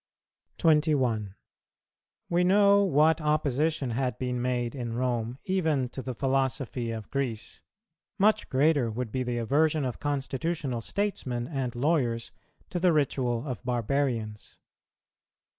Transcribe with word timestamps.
[233:2] 0.57 0.57
21. 0.57 1.35
We 2.31 2.43
know 2.43 2.83
what 2.83 3.21
opposition 3.21 3.91
had 3.91 4.17
been 4.17 4.41
made 4.41 4.73
in 4.73 4.93
Rome 4.95 5.37
even 5.43 5.89
to 5.89 6.01
the 6.01 6.15
philosophy 6.15 6.89
of 6.89 7.11
Greece; 7.11 7.61
much 8.17 8.49
greater 8.49 8.89
would 8.89 9.11
be 9.11 9.21
the 9.21 9.37
aversion 9.37 9.85
of 9.85 9.99
constitutional 9.99 10.81
statesmen 10.81 11.47
and 11.47 11.75
lawyers 11.75 12.31
to 12.71 12.79
the 12.79 12.91
ritual 12.91 13.45
of 13.45 13.63
barbarians. 13.63 14.57